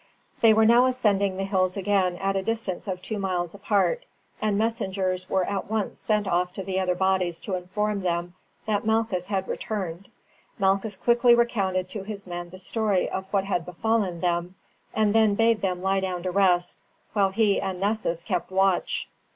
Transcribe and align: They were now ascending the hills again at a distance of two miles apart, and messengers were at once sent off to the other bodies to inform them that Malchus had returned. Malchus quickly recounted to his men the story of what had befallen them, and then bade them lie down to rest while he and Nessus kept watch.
They 0.41 0.51
were 0.51 0.65
now 0.65 0.87
ascending 0.87 1.37
the 1.37 1.43
hills 1.43 1.77
again 1.77 2.15
at 2.17 2.35
a 2.35 2.41
distance 2.41 2.87
of 2.87 3.03
two 3.03 3.19
miles 3.19 3.53
apart, 3.53 4.03
and 4.41 4.57
messengers 4.57 5.29
were 5.29 5.43
at 5.45 5.69
once 5.69 5.99
sent 5.99 6.27
off 6.27 6.53
to 6.53 6.63
the 6.63 6.79
other 6.79 6.95
bodies 6.95 7.39
to 7.41 7.53
inform 7.53 8.01
them 8.01 8.33
that 8.65 8.83
Malchus 8.83 9.27
had 9.27 9.47
returned. 9.47 10.07
Malchus 10.57 10.95
quickly 10.95 11.35
recounted 11.35 11.87
to 11.89 12.01
his 12.01 12.25
men 12.25 12.49
the 12.49 12.57
story 12.57 13.07
of 13.11 13.27
what 13.29 13.43
had 13.43 13.63
befallen 13.63 14.21
them, 14.21 14.55
and 14.91 15.13
then 15.13 15.35
bade 15.35 15.61
them 15.61 15.83
lie 15.83 15.99
down 15.99 16.23
to 16.23 16.31
rest 16.31 16.79
while 17.13 17.29
he 17.29 17.61
and 17.61 17.79
Nessus 17.79 18.23
kept 18.23 18.49
watch. 18.49 19.07